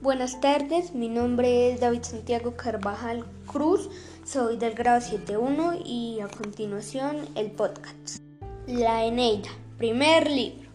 [0.00, 3.90] Buenas tardes, mi nombre es David Santiago Carvajal Cruz,
[4.24, 8.22] soy del grado 7.1 y a continuación el podcast.
[8.68, 10.70] La Eneida, primer libro.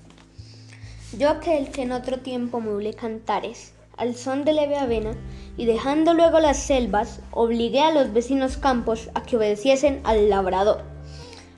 [1.18, 5.16] Yo aquel que en otro tiempo muble cantares, al son de leve avena,
[5.56, 10.82] y dejando luego las selvas, obligué a los vecinos campos a que obedeciesen al labrador,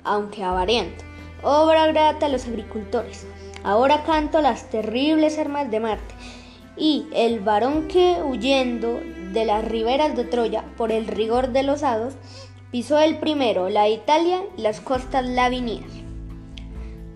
[0.03, 1.03] aunque avariento,
[1.41, 3.25] obra grata a los agricultores.
[3.63, 6.13] Ahora canto las terribles armas de Marte
[6.77, 8.99] y el varón que huyendo
[9.31, 12.15] de las riberas de Troya por el rigor de los hados,
[12.71, 15.85] pisó el primero la Italia y las costas lavinias.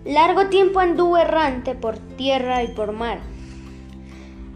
[0.04, 3.20] Largo tiempo anduvo errante por tierra y por mar,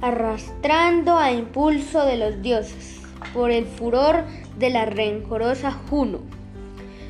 [0.00, 4.24] arrastrando a impulso de los dioses, por el furor
[4.58, 6.20] de la rencorosa Juno.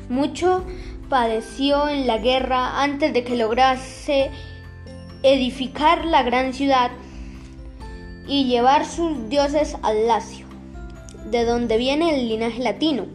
[0.09, 0.65] Mucho
[1.09, 4.31] padeció en la guerra antes de que lograse
[5.23, 6.91] edificar la gran ciudad
[8.27, 10.45] y llevar sus dioses al Lacio,
[11.29, 13.05] de donde viene el linaje latino,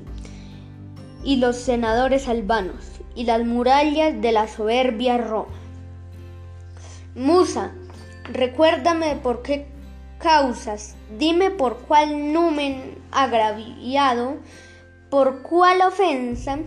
[1.24, 5.52] y los senadores albanos, y las murallas de la soberbia Roma.
[7.14, 7.72] Musa,
[8.24, 9.66] recuérdame por qué
[10.18, 14.36] causas, dime por cuál numen agraviado,
[15.10, 16.58] por cuál ofensa,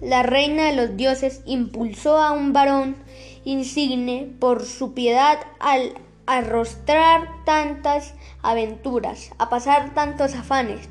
[0.00, 2.96] la reina de los dioses impulsó a un varón
[3.44, 5.94] insigne por su piedad al
[6.28, 10.90] arrostrar tantas aventuras, a pasar tantos afanes,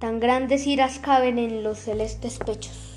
[0.00, 2.87] tan grandes iras caben en los celestes pechos.